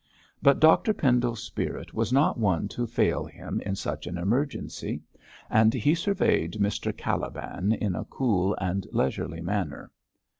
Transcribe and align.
But 0.41 0.59
Dr 0.59 0.95
Pendle's 0.95 1.43
spirit 1.43 1.93
was 1.93 2.11
not 2.11 2.39
one 2.39 2.67
to 2.69 2.87
fail 2.87 3.23
him 3.23 3.61
in 3.63 3.75
such 3.75 4.07
an 4.07 4.17
emergency, 4.17 5.03
and 5.47 5.75
he 5.75 5.93
surveyed 5.93 6.53
Mr 6.53 6.91
Caliban 6.97 7.71
in 7.73 7.93
a 7.93 8.05
cool 8.05 8.55
and 8.59 8.87
leisurely 8.91 9.41
manner. 9.41 9.91